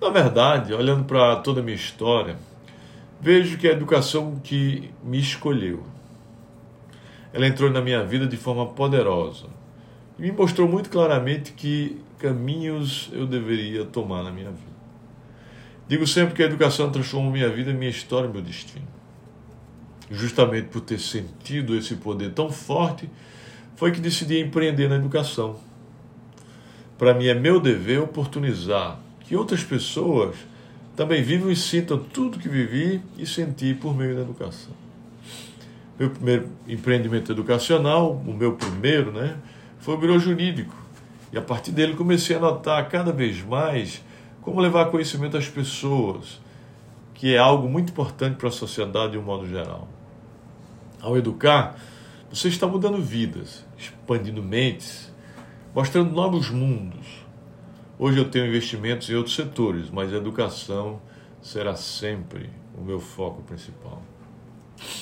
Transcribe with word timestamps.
Na 0.00 0.08
verdade, 0.08 0.72
olhando 0.72 1.04
para 1.04 1.36
toda 1.36 1.60
a 1.60 1.62
minha 1.62 1.76
história, 1.76 2.38
vejo 3.20 3.58
que 3.58 3.68
a 3.68 3.72
educação 3.72 4.40
que 4.42 4.90
me 5.04 5.20
escolheu. 5.20 5.84
Ela 7.34 7.46
entrou 7.46 7.70
na 7.70 7.82
minha 7.82 8.02
vida 8.02 8.26
de 8.26 8.36
forma 8.38 8.66
poderosa 8.66 9.48
e 10.18 10.22
me 10.22 10.32
mostrou 10.32 10.66
muito 10.66 10.88
claramente 10.88 11.52
que 11.52 12.00
caminhos 12.18 13.10
eu 13.12 13.26
deveria 13.26 13.84
tomar 13.84 14.22
na 14.22 14.30
minha 14.30 14.50
vida. 14.50 14.70
Digo 15.86 16.06
sempre 16.06 16.34
que 16.34 16.42
a 16.42 16.46
educação 16.46 16.90
transformou 16.90 17.30
minha 17.30 17.50
vida, 17.50 17.70
minha 17.70 17.90
história 17.90 18.28
meu 18.28 18.40
destino. 18.40 18.88
Justamente 20.10 20.68
por 20.68 20.80
ter 20.80 20.98
sentido 20.98 21.76
esse 21.76 21.96
poder 21.96 22.32
tão 22.32 22.50
forte, 22.50 23.08
foi 23.76 23.92
que 23.92 24.00
decidi 24.00 24.40
empreender 24.40 24.88
na 24.88 24.96
educação. 24.96 25.60
Para 26.96 27.12
mim 27.12 27.26
é 27.26 27.34
meu 27.34 27.60
dever 27.60 28.00
oportunizar 28.00 28.98
que 29.30 29.36
outras 29.36 29.62
pessoas 29.62 30.34
também 30.96 31.22
vivam 31.22 31.52
e 31.52 31.54
sintam 31.54 31.96
tudo 32.00 32.36
que 32.36 32.48
vivi 32.48 33.00
e 33.16 33.24
senti 33.24 33.72
por 33.72 33.96
meio 33.96 34.16
da 34.16 34.22
educação. 34.22 34.72
Meu 35.96 36.10
primeiro 36.10 36.48
empreendimento 36.66 37.30
educacional, 37.30 38.10
o 38.26 38.34
meu 38.34 38.54
primeiro, 38.54 39.12
né, 39.12 39.36
foi 39.78 39.94
o 39.94 39.98
Biro 39.98 40.18
Jurídico. 40.18 40.74
E 41.32 41.38
a 41.38 41.40
partir 41.40 41.70
dele 41.70 41.94
comecei 41.94 42.34
a 42.34 42.40
notar 42.40 42.88
cada 42.88 43.12
vez 43.12 43.40
mais 43.40 44.02
como 44.42 44.60
levar 44.60 44.86
conhecimento 44.86 45.36
às 45.36 45.46
pessoas, 45.46 46.40
que 47.14 47.32
é 47.32 47.38
algo 47.38 47.68
muito 47.68 47.90
importante 47.90 48.34
para 48.34 48.48
a 48.48 48.52
sociedade 48.52 49.12
de 49.12 49.18
um 49.18 49.22
modo 49.22 49.48
geral. 49.48 49.86
Ao 51.00 51.16
educar, 51.16 51.78
você 52.32 52.48
está 52.48 52.66
mudando 52.66 53.00
vidas, 53.00 53.64
expandindo 53.78 54.42
mentes, 54.42 55.08
mostrando 55.72 56.10
novos 56.10 56.50
mundos 56.50 57.29
Hoje 58.02 58.16
eu 58.16 58.30
tenho 58.30 58.46
investimentos 58.46 59.10
em 59.10 59.14
outros 59.14 59.36
setores, 59.36 59.90
mas 59.90 60.10
a 60.10 60.16
educação 60.16 61.02
será 61.42 61.76
sempre 61.76 62.48
o 62.74 62.82
meu 62.82 62.98
foco 62.98 63.42
principal. 63.42 64.02